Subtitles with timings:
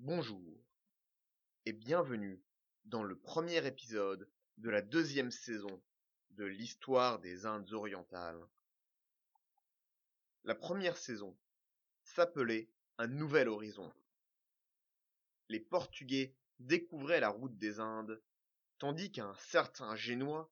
[0.00, 0.64] Bonjour
[1.66, 2.40] et bienvenue
[2.84, 5.82] dans le premier épisode de la deuxième saison
[6.30, 8.40] de l'histoire des Indes orientales.
[10.44, 11.36] La première saison
[12.04, 13.92] s'appelait Un nouvel horizon.
[15.48, 18.22] Les Portugais découvraient la route des Indes,
[18.78, 20.48] tandis qu'un certain Génois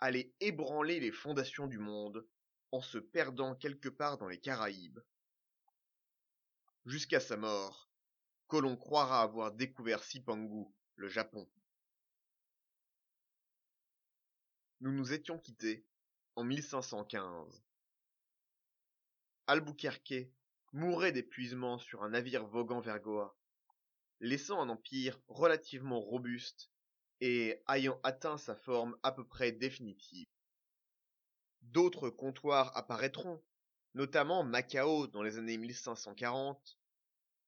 [0.00, 2.26] allait ébranler les fondations du monde
[2.72, 4.98] en se perdant quelque part dans les Caraïbes.
[6.86, 7.89] Jusqu'à sa mort,
[8.50, 11.48] que l'on croira avoir découvert Sipangu, le Japon.
[14.80, 15.86] Nous nous étions quittés
[16.34, 17.62] en 1515.
[19.46, 20.32] Albuquerque
[20.72, 23.36] mourait d'épuisement sur un navire voguant vers Goa,
[24.18, 26.72] laissant un empire relativement robuste
[27.20, 30.26] et ayant atteint sa forme à peu près définitive.
[31.62, 33.40] D'autres comptoirs apparaîtront,
[33.94, 36.79] notamment Macao dans les années 1540,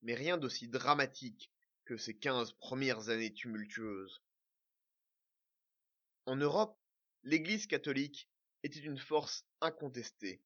[0.02, 1.50] mais rien d'aussi dramatique
[1.84, 4.22] que ces quinze premières années tumultueuses.
[6.26, 6.78] En Europe,
[7.24, 8.28] l'Église catholique
[8.62, 10.42] était une force incontestée.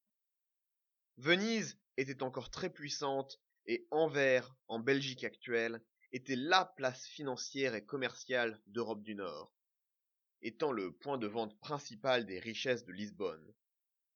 [1.19, 7.85] Venise était encore très puissante et Anvers, en Belgique actuelle, était la place financière et
[7.85, 9.53] commerciale d'Europe du Nord,
[10.41, 13.55] étant le point de vente principal des richesses de Lisbonne,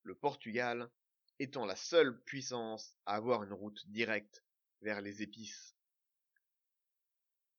[0.02, 0.90] le Portugal
[1.38, 4.44] étant la seule puissance à avoir une route directe
[4.82, 5.76] vers les épices.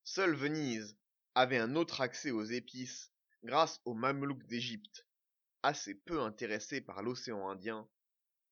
[0.04, 0.96] Seule Venise
[1.34, 3.12] avait un autre accès aux épices
[3.44, 5.06] grâce aux Mamelouks d'Égypte,
[5.62, 7.88] assez peu intéressés par l'océan Indien,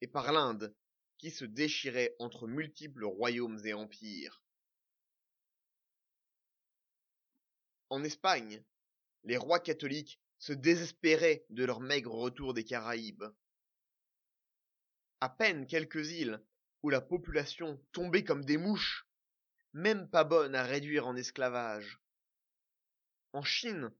[0.00, 0.74] et par l'Inde,
[1.18, 4.42] qui se déchirait entre multiples royaumes et empires.
[7.90, 8.64] En Espagne,
[9.24, 13.24] les rois catholiques se désespéraient de leur maigre retour des Caraïbes.
[15.20, 16.42] À peine quelques îles
[16.83, 19.06] où la population tombait comme des mouches,
[19.73, 22.00] même pas bonne à réduire en esclavage.
[23.33, 23.92] En Chine,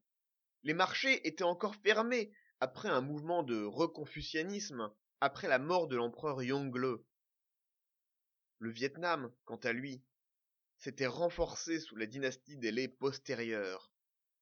[0.63, 6.43] les marchés étaient encore fermés après un mouvement de reconfucianisme après la mort de l'empereur
[6.43, 7.03] Yongle.
[8.59, 10.03] Le Vietnam, quant à lui,
[10.77, 13.91] s'était renforcé sous la dynastie des Lé postérieure,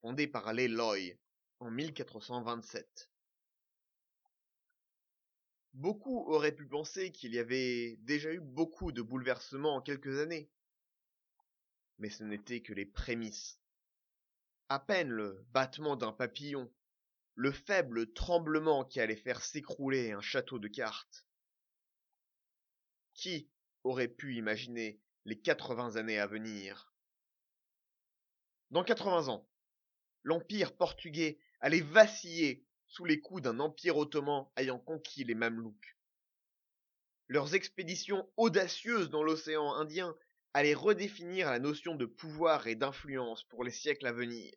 [0.01, 0.97] fondée par Lé Loi
[1.61, 3.11] en 1427.
[5.75, 10.51] Beaucoup auraient pu penser qu'il y avait déjà eu beaucoup de bouleversements en quelques années.
[11.99, 13.61] Mais ce n'était que les prémices.
[14.69, 16.71] À peine le battement d'un papillon,
[17.35, 21.25] le faible tremblement qui allait faire s'écrouler un château de cartes.
[23.15, 23.49] Qui
[23.85, 26.93] aurait pu imaginer les 80 années à venir?
[28.71, 29.49] Dans 80 ans,
[30.23, 35.97] l'empire portugais allait vaciller sous les coups d'un empire ottoman ayant conquis les Mamelouks.
[37.29, 40.17] Leurs expéditions audacieuses dans l'océan Indien
[40.55, 44.53] allaient redéfinir la notion de pouvoir et d'influence pour les siècles à venir.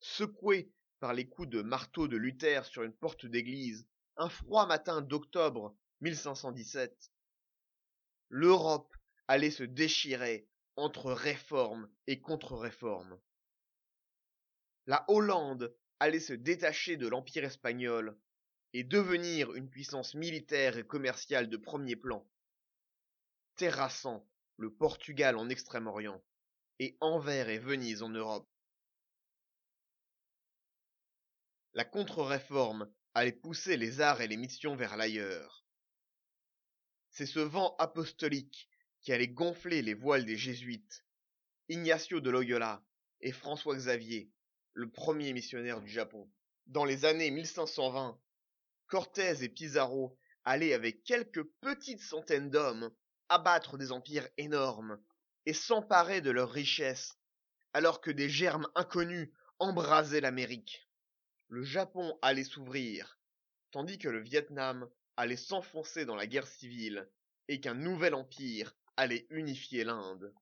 [0.00, 3.86] Secoué par les coups de marteau de Luther sur une porte d'église,
[4.16, 7.12] un froid matin d'octobre 1517,
[8.28, 8.94] l'Europe
[9.28, 13.20] allait se déchirer entre réforme et contre-réforme.
[14.86, 18.18] La Hollande allait se détacher de l'Empire espagnol
[18.72, 22.28] et devenir une puissance militaire et commerciale de premier plan,
[23.54, 26.20] terrassant le Portugal en Extrême-Orient
[26.80, 28.50] et Anvers et Venise en Europe.
[31.74, 35.64] La contre-réforme allait pousser les arts et les missions vers l'ailleurs.
[37.10, 38.68] C'est ce vent apostolique
[39.02, 41.04] qui allait gonfler les voiles des jésuites,
[41.68, 42.84] Ignacio de Loyola
[43.20, 44.32] et François Xavier,
[44.74, 46.30] le premier missionnaire du Japon.
[46.66, 48.18] Dans les années 1520,
[48.86, 52.90] Cortés et Pizarro allaient avec quelques petites centaines d'hommes
[53.28, 55.02] abattre des empires énormes
[55.46, 57.18] et s'emparer de leurs richesses,
[57.72, 60.88] alors que des germes inconnus embrasaient l'Amérique.
[61.48, 63.18] Le Japon allait s'ouvrir,
[63.70, 67.08] tandis que le Vietnam allait s'enfoncer dans la guerre civile
[67.48, 70.34] et qu'un nouvel empire allait unifier l'Inde.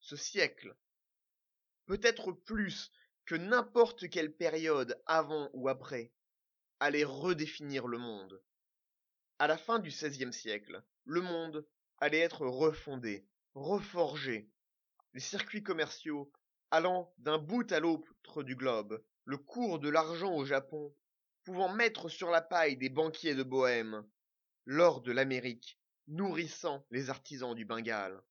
[0.00, 0.74] Ce siècle
[1.90, 2.92] peut-être plus
[3.26, 6.12] que n'importe quelle période avant ou après,
[6.78, 8.40] allait redéfinir le monde.
[9.40, 11.66] À la fin du XVIe siècle, le monde
[11.98, 14.48] allait être refondé, reforgé.
[15.14, 16.30] Les circuits commerciaux
[16.70, 20.94] allant d'un bout à l'autre du globe, le cours de l'argent au Japon,
[21.42, 24.08] pouvant mettre sur la paille des banquiers de Bohême,
[24.64, 25.76] l'or de l'Amérique,
[26.06, 28.22] nourrissant les artisans du Bengale.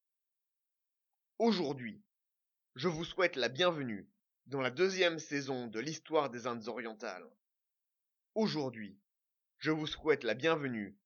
[1.40, 2.02] Aujourd'hui,
[2.76, 4.08] je vous souhaite la bienvenue
[4.46, 7.30] dans la deuxième saison de l'histoire des Indes orientales.
[8.36, 8.98] Aujourd'hui,
[9.58, 10.98] je vous souhaite la bienvenue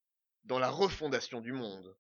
[0.44, 1.98] dans la refondation du monde.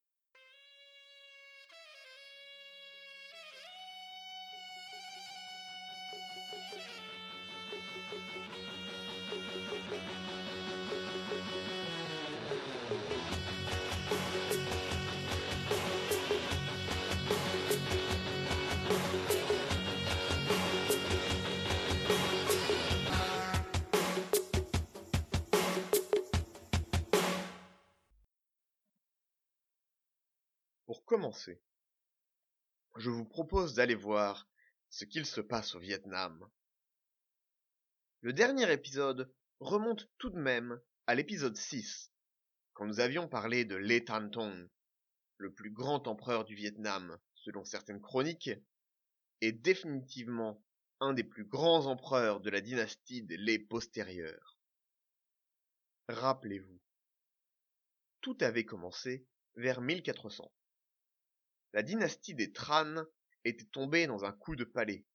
[32.98, 34.48] Je vous propose d'aller voir
[34.90, 36.50] ce qu'il se passe au Vietnam.
[38.22, 42.12] Le dernier épisode remonte tout de même à l'épisode 6,
[42.74, 44.70] quand nous avions parlé de Lê Thanh Tông,
[45.38, 48.50] le plus grand empereur du Vietnam, selon certaines chroniques,
[49.42, 50.64] et définitivement
[51.00, 54.58] un des plus grands empereurs de la dynastie des Lê postérieures.
[56.08, 56.82] Rappelez-vous,
[58.22, 60.52] tout avait commencé vers 1400.
[61.74, 63.04] La dynastie des Tran
[63.46, 65.06] était tombée dans un coup de palais,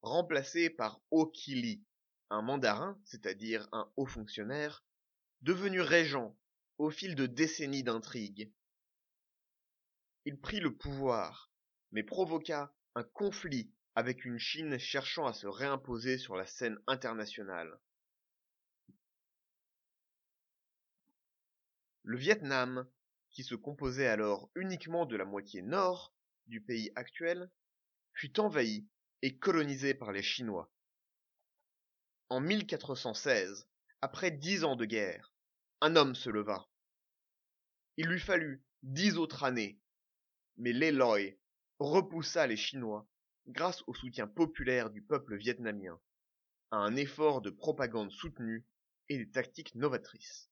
[0.00, 1.84] remplacée par Okili,
[2.30, 4.82] un mandarin, c'est-à-dire un haut fonctionnaire,
[5.42, 6.34] devenu régent
[6.78, 8.50] au fil de décennies d'intrigues.
[10.24, 11.52] Il prit le pouvoir,
[11.92, 17.78] mais provoqua un conflit avec une Chine cherchant à se réimposer sur la scène internationale.
[22.02, 22.88] Le Vietnam
[23.36, 26.14] qui se composait alors uniquement de la moitié nord
[26.46, 27.50] du pays actuel,
[28.14, 28.88] fut envahi
[29.20, 30.72] et colonisé par les Chinois.
[32.30, 33.68] En 1416,
[34.00, 35.34] après dix ans de guerre,
[35.82, 36.66] un homme se leva.
[37.98, 39.78] Il lui fallut dix autres années,
[40.56, 41.18] mais Loi
[41.78, 43.06] repoussa les Chinois
[43.48, 46.00] grâce au soutien populaire du peuple vietnamien,
[46.70, 48.64] à un effort de propagande soutenu
[49.10, 50.50] et des tactiques novatrices.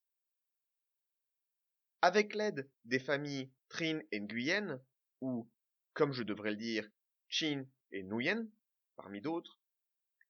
[2.05, 4.79] Avec l'aide des familles Trinh et Nguyen,
[5.23, 5.51] ou,
[5.95, 6.87] comme je devrais le dire,
[7.29, 8.47] Chin et Nguyen,
[8.95, 9.59] parmi d'autres,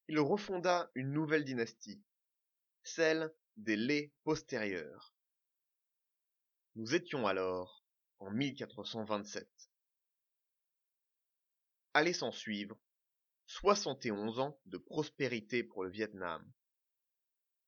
[0.07, 2.01] il refonda une nouvelle dynastie,
[2.85, 5.17] celle des Lé postérieurs.
[6.77, 7.85] Nous étions alors
[8.21, 9.51] en 1427.
[11.93, 12.79] Allait s'en suivre
[13.47, 16.49] 71 ans de prospérité pour le Vietnam.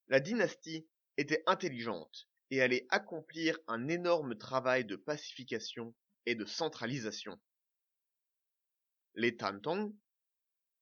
[0.06, 5.94] La dynastie était intelligente et allait accomplir un énorme travail de pacification
[6.26, 7.40] et de centralisation.
[9.14, 9.94] Les Tantong,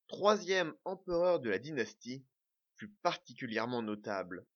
[0.09, 2.25] troisième empereur de la dynastie,
[2.77, 4.47] fut particulièrement notable,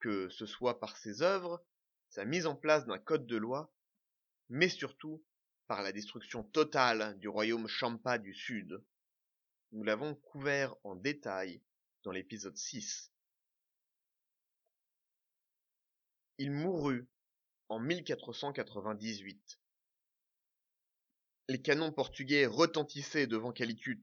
[0.00, 1.64] que ce soit par ses œuvres,
[2.08, 3.72] sa mise en place d'un code de loi,
[4.48, 5.24] mais surtout
[5.66, 8.82] par la destruction totale du royaume Champa du Sud.
[9.72, 11.62] Nous l'avons couvert en détail
[12.02, 13.13] dans l'épisode 6.
[16.38, 17.06] Il mourut
[17.68, 19.60] en 1498.
[21.48, 24.02] Les canons portugais retentissaient devant Calicut.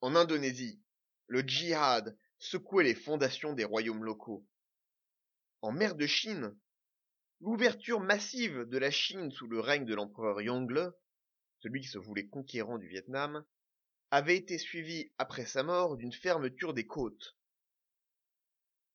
[0.00, 0.82] En Indonésie,
[1.28, 4.44] le djihad secouait les fondations des royaumes locaux.
[5.62, 6.58] En mer de Chine,
[7.40, 10.92] l'ouverture massive de la Chine sous le règne de l'empereur Yongle,
[11.60, 13.44] celui qui se voulait conquérant du Vietnam,
[14.10, 17.36] avait été suivie après sa mort d'une fermeture des côtes.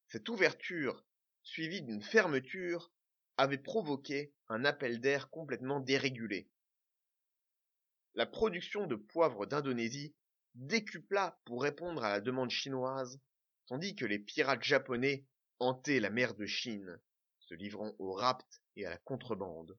[0.08, 1.06] Cette ouverture
[1.44, 2.92] suivi d'une fermeture,
[3.38, 6.50] avait provoqué un appel d'air complètement dérégulé.
[8.14, 10.14] La production de poivre d'Indonésie
[10.56, 13.20] décupla pour répondre à la demande chinoise,
[13.68, 15.26] tandis que les pirates japonais
[15.60, 17.00] hantaient la mer de Chine,
[17.40, 19.78] se livrant au rapt et à la contrebande.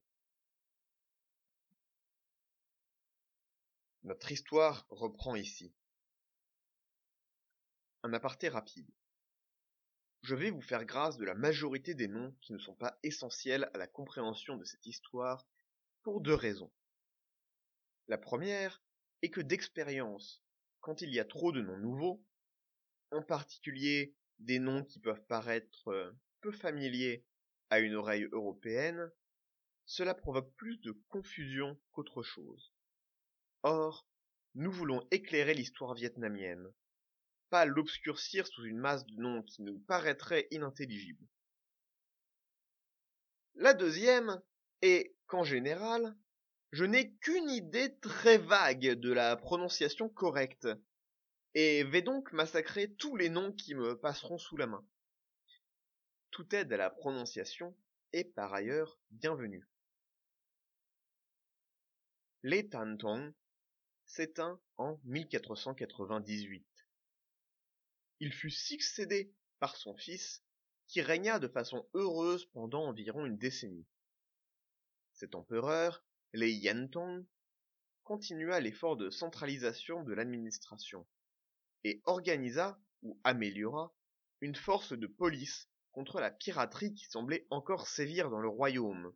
[4.03, 5.73] Notre histoire reprend ici.
[8.01, 8.89] Un aparté rapide
[10.23, 13.69] je vais vous faire grâce de la majorité des noms qui ne sont pas essentiels
[13.73, 15.45] à la compréhension de cette histoire
[16.01, 16.71] pour deux raisons.
[18.07, 18.81] La première
[19.21, 20.41] est que d'expérience,
[20.79, 22.23] quand il y a trop de noms nouveaux,
[23.11, 26.11] en particulier des noms qui peuvent paraître euh,
[26.41, 27.25] peu familiers
[27.69, 29.11] à une oreille européenne,
[29.85, 32.73] cela provoque plus de confusion qu'autre chose.
[33.63, 34.07] Or,
[34.55, 36.71] nous voulons éclairer l'histoire vietnamienne,
[37.65, 41.25] l'obscurcir sous une masse de noms qui nous paraîtraient inintelligibles.
[43.55, 44.41] La deuxième
[44.81, 46.15] est qu'en général,
[46.71, 50.67] je n'ai qu'une idée très vague de la prononciation correcte,
[51.53, 54.83] et vais donc massacrer tous les noms qui me passeront sous la main.
[56.31, 57.77] Toute aide à la prononciation
[58.11, 59.67] est par ailleurs bienvenue.
[62.41, 63.31] Les Tantong
[64.05, 66.65] s'éteint en 1498
[68.23, 70.45] il fut succédé par son fils,
[70.87, 73.85] qui régna de façon heureuse pendant environ une décennie.
[75.11, 77.25] Cet empereur, Lei Yentong,
[78.05, 81.05] continua l'effort de centralisation de l'administration
[81.83, 83.93] et organisa ou améliora
[84.39, 89.13] une force de police contre la piraterie qui semblait encore sévir dans le royaume.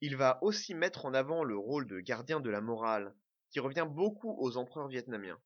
[0.00, 3.14] Il va aussi mettre en avant le rôle de gardien de la morale,
[3.50, 5.40] qui revient beaucoup aux empereurs vietnamiens.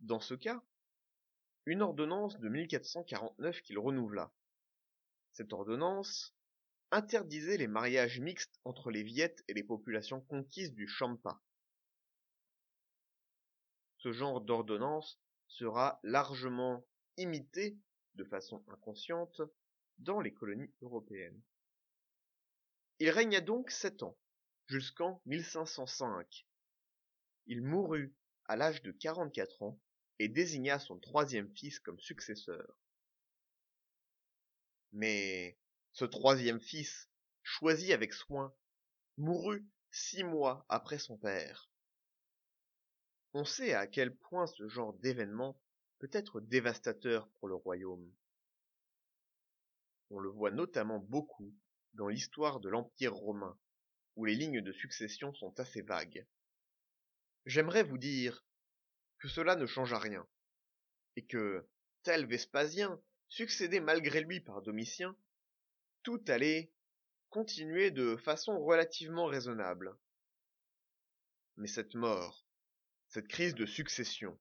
[0.00, 0.62] Dans ce cas,
[1.64, 4.32] une ordonnance de 1449 qu'il renouvela.
[5.32, 6.36] Cette ordonnance
[6.90, 11.40] interdisait les mariages mixtes entre les Viettes et les populations conquises du Champa.
[13.98, 16.86] Ce genre d'ordonnance sera largement
[17.16, 17.76] imité,
[18.14, 19.40] de façon inconsciente,
[19.98, 21.42] dans les colonies européennes.
[22.98, 24.16] Il régna donc sept ans,
[24.66, 26.46] jusqu'en 1505.
[27.46, 28.14] Il mourut
[28.46, 29.80] à l'âge de 44 ans
[30.18, 32.78] et désigna son troisième fils comme successeur.
[34.92, 35.58] Mais
[35.92, 37.10] ce troisième fils,
[37.42, 38.54] choisi avec soin,
[39.18, 41.70] mourut six mois après son père.
[43.34, 45.60] On sait à quel point ce genre d'événement
[45.98, 48.10] peut être dévastateur pour le royaume.
[50.10, 51.54] On le voit notamment beaucoup
[51.94, 53.58] dans l'histoire de l'Empire romain,
[54.14, 56.26] où les lignes de succession sont assez vagues.
[57.44, 58.45] J'aimerais vous dire
[59.18, 60.26] que cela ne changea rien,
[61.16, 61.66] et que,
[62.02, 65.16] tel Vespasien, succédé malgré lui par Domitien,
[66.02, 66.70] tout allait
[67.30, 69.96] continuer de façon relativement raisonnable.
[71.56, 72.46] Mais cette mort,
[73.08, 74.38] cette crise de succession,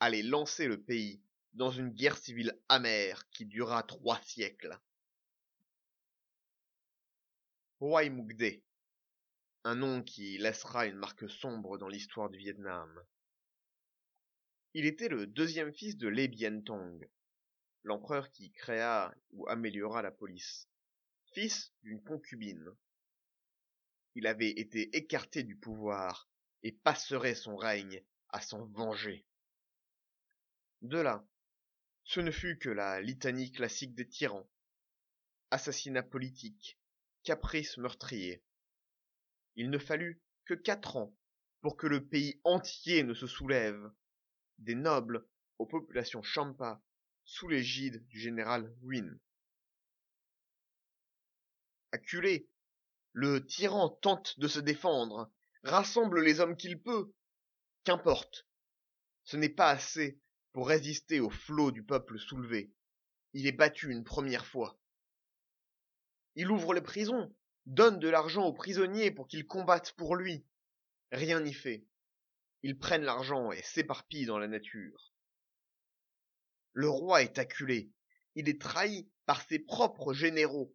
[0.00, 1.22] allait lancer le pays
[1.54, 4.78] dans une guerre civile amère qui dura trois siècles.
[7.80, 8.62] Mugde,
[9.64, 13.02] un nom qui laissera une marque sombre dans l'histoire du Vietnam.
[14.74, 17.06] Il était le deuxième fils de Lê Bien Tong,
[17.82, 20.66] l'empereur qui créa ou améliora la police,
[21.34, 22.74] fils d'une concubine.
[24.14, 26.30] Il avait été écarté du pouvoir
[26.62, 29.26] et passerait son règne à s'en venger.
[30.80, 31.22] De là,
[32.04, 34.48] ce ne fut que la litanie classique des tyrans.
[35.50, 36.78] Assassinat politique,
[37.24, 38.42] caprice meurtrier.
[39.54, 41.14] Il ne fallut que quatre ans
[41.60, 43.92] pour que le pays entier ne se soulève
[44.62, 45.26] des nobles
[45.58, 46.82] aux populations champa
[47.24, 49.18] sous l'égide du général Wynne.
[51.92, 52.48] Acculé,
[53.12, 55.30] le tyran tente de se défendre,
[55.62, 57.12] rassemble les hommes qu'il peut.
[57.84, 58.46] Qu'importe,
[59.24, 60.18] ce n'est pas assez
[60.52, 62.72] pour résister au flot du peuple soulevé.
[63.32, 64.78] Il est battu une première fois.
[66.34, 67.34] Il ouvre les prisons,
[67.66, 70.46] donne de l'argent aux prisonniers pour qu'ils combattent pour lui.
[71.10, 71.84] Rien n'y fait
[72.62, 75.12] ils prennent l'argent et s'éparpillent dans la nature.
[76.72, 77.92] Le roi est acculé,
[78.34, 80.74] il est trahi par ses propres généraux.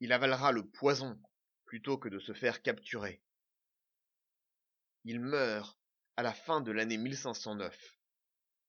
[0.00, 1.20] Il avalera le poison
[1.64, 3.22] plutôt que de se faire capturer.
[5.04, 5.78] Il meurt
[6.16, 7.98] à la fin de l'année 1509,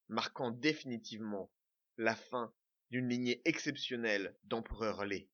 [0.10, 1.52] marquant définitivement
[1.98, 2.54] la fin
[2.92, 5.30] d'une lignée exceptionnelle d'empereurs laids.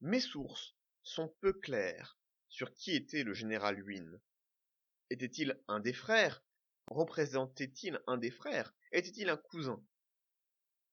[0.00, 0.77] Mes sources
[1.08, 4.20] sont peu clairs sur qui était le général Huyn.
[5.10, 6.44] Était-il un des frères?
[6.86, 8.74] Représentait-il un des frères?
[8.92, 9.82] Était-il un cousin?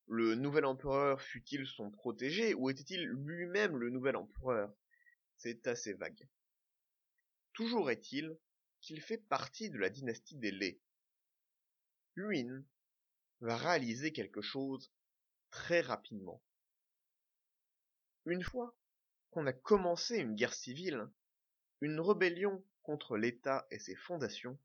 [0.07, 4.73] Le nouvel empereur fut-il son protégé ou était-il lui-même le nouvel empereur?
[5.35, 6.27] C'est assez vague.
[7.53, 8.37] Toujours est-il
[8.81, 10.81] qu'il fait partie de la dynastie des Lé.
[12.15, 12.63] Huyn
[13.41, 14.93] va réaliser quelque chose
[15.49, 16.41] très rapidement.
[18.25, 18.77] Une fois
[19.45, 21.09] a commencé une guerre civile,
[21.81, 24.57] une rébellion contre l'État et ses fondations,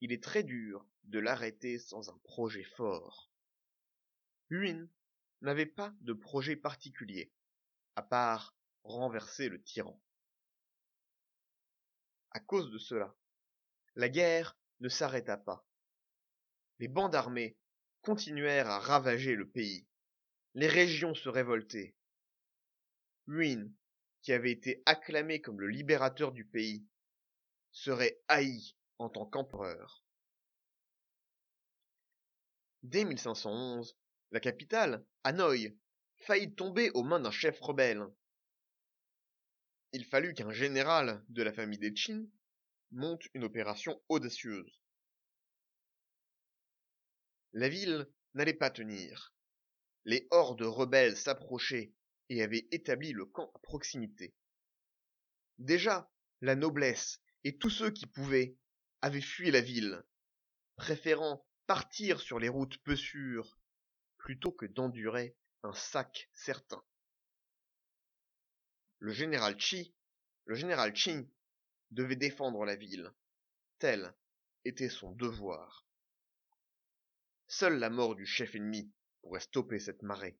[0.00, 3.30] il est très dur de l'arrêter sans un projet fort.
[4.50, 4.88] Huyn
[5.40, 7.32] n'avait pas de projet particulier,
[7.96, 8.54] à part
[8.84, 10.00] renverser le tyran.
[12.30, 13.14] À cause de cela,
[13.96, 15.66] la guerre ne s'arrêta pas.
[16.78, 17.56] Les bandes armées
[18.02, 19.86] continuèrent à ravager le pays.
[20.54, 21.94] Les régions se révoltaient.
[23.26, 23.70] Huyn,
[24.22, 26.86] qui avait été acclamé comme le libérateur du pays,
[27.72, 30.04] serait haï en tant qu'empereur.
[32.82, 33.96] Dès 1511,
[34.30, 35.76] la capitale, Hanoï,
[36.18, 38.04] faillit tomber aux mains d'un chef rebelle.
[39.92, 42.26] Il fallut qu'un général de la famille des Qin
[42.90, 44.80] monte une opération audacieuse.
[47.52, 49.34] La ville n'allait pas tenir.
[50.04, 51.92] Les hordes rebelles s'approchaient
[52.28, 54.34] et avait établi le camp à proximité.
[55.58, 58.56] Déjà, la noblesse et tous ceux qui pouvaient
[59.02, 60.02] avaient fui la ville,
[60.76, 63.58] préférant partir sur les routes peu sûres
[64.18, 66.82] plutôt que d'endurer un sac certain.
[68.98, 69.94] Le général Chi,
[70.46, 71.26] le général Qin,
[71.90, 73.12] devait défendre la ville.
[73.78, 74.14] Tel
[74.64, 75.86] était son devoir.
[77.46, 78.90] Seule la mort du chef ennemi
[79.20, 80.38] pourrait stopper cette marée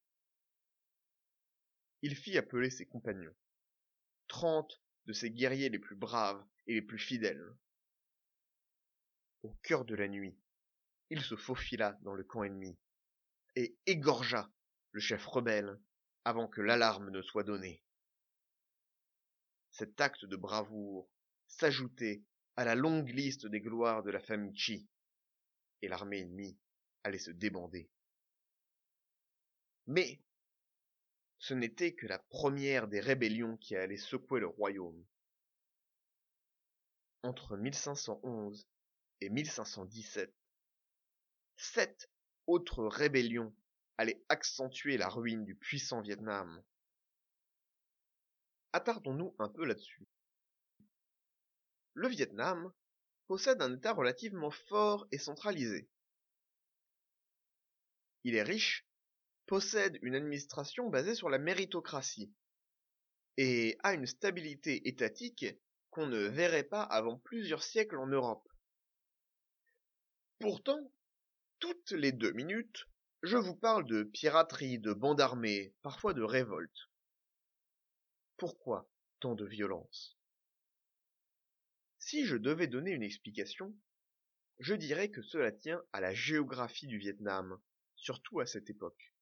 [2.04, 3.34] il fit appeler ses compagnons
[4.28, 7.56] trente de ses guerriers les plus braves et les plus fidèles
[9.42, 10.38] au cœur de la nuit
[11.08, 12.78] il se faufila dans le camp ennemi
[13.56, 14.50] et égorgea
[14.92, 15.80] le chef rebelle
[16.24, 17.82] avant que l'alarme ne soit donnée.
[19.70, 21.10] Cet acte de bravoure
[21.48, 22.22] s'ajoutait
[22.56, 24.88] à la longue liste des gloires de la famille Chi,
[25.82, 26.56] et l'armée ennemie
[27.02, 27.90] allait se débander.
[29.86, 30.23] Mais
[31.38, 35.04] ce n'était que la première des rébellions qui allait secouer le royaume.
[37.22, 38.66] Entre 1511
[39.20, 40.34] et 1517,
[41.56, 42.10] sept
[42.46, 43.54] autres rébellions
[43.96, 46.62] allaient accentuer la ruine du puissant Vietnam.
[48.72, 50.06] Attardons-nous un peu là-dessus.
[51.94, 52.72] Le Vietnam
[53.26, 55.88] possède un État relativement fort et centralisé.
[58.24, 58.86] Il est riche,
[59.46, 62.32] possède une administration basée sur la méritocratie,
[63.36, 65.46] et a une stabilité étatique
[65.90, 68.48] qu'on ne verrait pas avant plusieurs siècles en Europe.
[70.38, 70.92] Pourtant,
[71.58, 72.86] toutes les deux minutes,
[73.22, 76.90] je vous parle de piraterie, de bandes armées, parfois de révolte.
[78.36, 78.88] Pourquoi
[79.20, 80.18] tant de violence?
[81.98, 83.74] Si je devais donner une explication,
[84.58, 87.58] je dirais que cela tient à la géographie du Vietnam,
[87.96, 89.13] surtout à cette époque.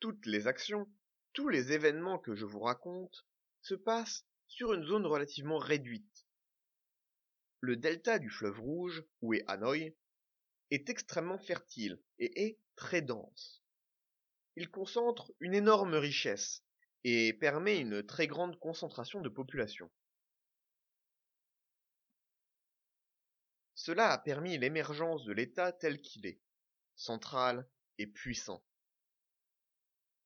[0.00, 0.90] Toutes les actions,
[1.34, 3.26] tous les événements que je vous raconte
[3.60, 6.26] se passent sur une zone relativement réduite.
[7.60, 9.94] Le delta du fleuve Rouge, où est Hanoï,
[10.70, 13.62] est extrêmement fertile et est très dense.
[14.56, 16.64] Il concentre une énorme richesse
[17.04, 19.90] et permet une très grande concentration de population.
[23.74, 26.40] Cela a permis l'émergence de l'État tel qu'il est,
[26.96, 28.62] central et puissant.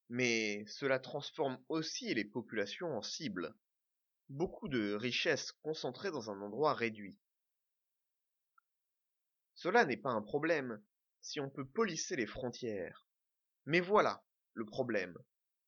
[0.08, 3.54] Mais cela transforme aussi les populations en cibles.
[4.28, 7.18] Beaucoup de richesses concentrées dans un endroit réduit.
[9.54, 10.82] Cela n'est pas un problème
[11.20, 13.06] si on peut polisser les frontières.
[13.66, 15.16] Mais voilà le problème.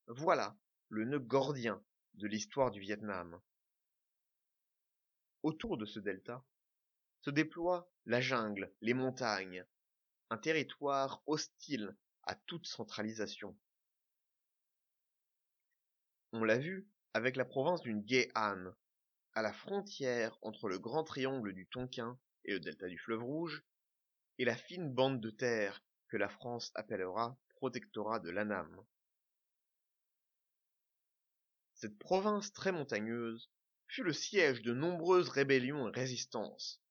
[0.07, 0.55] Voilà
[0.89, 3.41] le nœud gordien de l'histoire du Vietnam.
[5.43, 6.43] Autour de ce delta
[7.21, 9.65] se déploie la jungle, les montagnes,
[10.29, 13.57] un territoire hostile à toute centralisation.
[16.39, 17.95] On l'a vu avec la province du
[18.35, 18.71] Han,
[19.33, 23.63] à la frontière entre le grand triangle du Tonkin et le delta du fleuve Rouge,
[24.37, 28.85] et la fine bande de terre que la France appellera protectorat de l'Annam.
[31.73, 33.49] Cette province très montagneuse
[33.87, 36.83] fut le siège de nombreuses rébellions et résistances.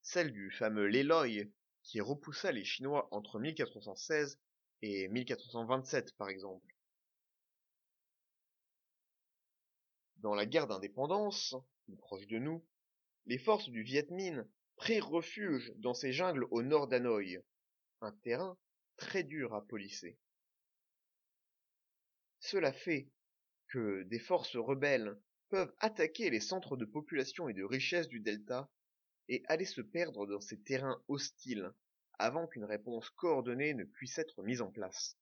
[0.00, 4.40] Celle du fameux Leloy, qui repoussa les Chinois entre 1416
[4.80, 6.71] et 1427 par exemple.
[10.22, 12.64] Dans la guerre d'indépendance, plus proche de nous,
[13.26, 17.42] les forces du Viet Minh prirent refuge dans ces jungles au nord d'Hanoï,
[18.00, 18.56] un terrain
[18.96, 20.16] très dur à polisser.
[22.38, 23.10] Cela fait
[23.66, 28.70] que des forces rebelles peuvent attaquer les centres de population et de richesse du delta
[29.28, 31.72] et aller se perdre dans ces terrains hostiles
[32.20, 35.18] avant qu'une réponse coordonnée ne puisse être mise en place.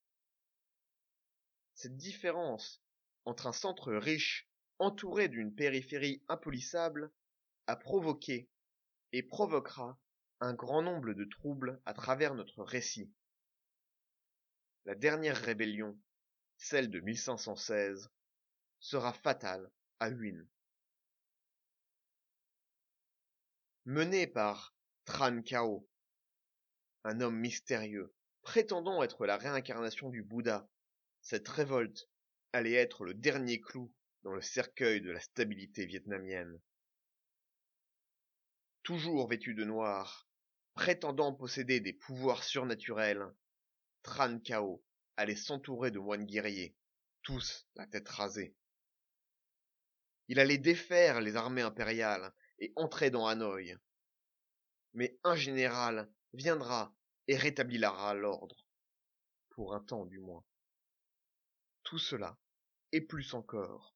[1.75, 2.83] Cette différence
[3.25, 4.50] entre un centre riche
[4.81, 7.13] entouré d'une périphérie impolissable
[7.67, 8.49] a provoqué
[9.13, 10.01] et provoquera
[10.41, 13.13] un grand nombre de troubles à travers notre récit.
[14.87, 16.01] La dernière rébellion,
[16.57, 18.11] celle de 1516,
[18.81, 20.49] sera fatale à Huyn.
[23.85, 25.87] Menée par Tran Kao,
[27.05, 30.67] un homme mystérieux, prétendant être la réincarnation du Bouddha,
[31.21, 32.09] cette révolte
[32.55, 36.61] allait être le dernier clou dans le cercueil de la stabilité vietnamienne.
[38.83, 40.29] Toujours vêtu de noir,
[40.75, 43.25] prétendant posséder des pouvoirs surnaturels,
[44.03, 44.83] Tran Kao
[45.17, 46.75] allait s'entourer de moines guerriers,
[47.23, 48.55] tous la tête rasée.
[50.29, 53.77] Il allait défaire les armées impériales et entrer dans Hanoï.
[54.95, 56.95] Mais un général viendra
[57.27, 58.67] et rétablira l'ordre.
[59.51, 60.45] Pour un temps du moins.
[61.83, 62.39] Tout cela,
[62.93, 63.95] et plus encore,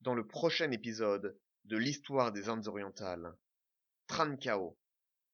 [0.00, 3.36] dans le prochain épisode de l'histoire des Indes orientales.
[4.06, 4.78] Trancao,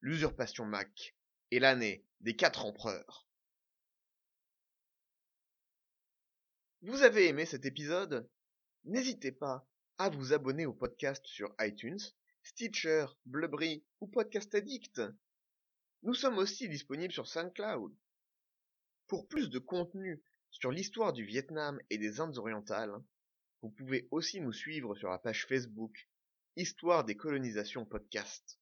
[0.01, 1.17] l'usurpation Mac
[1.51, 3.27] et l'année des quatre empereurs.
[6.83, 8.29] Vous avez aimé cet épisode?
[8.85, 11.99] N'hésitez pas à vous abonner au podcast sur iTunes,
[12.43, 15.01] Stitcher, Blubbery ou Podcast Addict.
[16.03, 17.97] Nous sommes aussi disponibles sur SoundCloud.
[19.07, 23.03] Pour plus de contenu sur l'histoire du Vietnam et des Indes orientales,
[23.63, 26.09] vous pouvez aussi nous suivre sur la page Facebook
[26.57, 28.59] Histoire des colonisations podcast.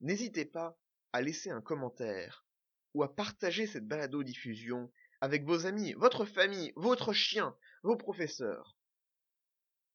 [0.00, 0.78] N'hésitez pas
[1.12, 2.46] à laisser un commentaire
[2.94, 8.76] ou à partager cette balado-diffusion avec vos amis, votre famille, votre chien, vos professeurs.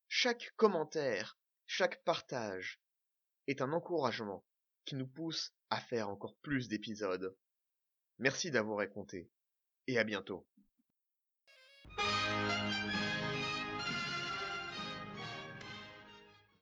[0.07, 2.81] Chaque commentaire, chaque partage
[3.47, 4.45] est un encouragement
[4.85, 7.35] qui nous pousse à faire encore plus d'épisodes.
[8.17, 9.31] Merci d'avoir écouté
[9.87, 10.47] et à bientôt.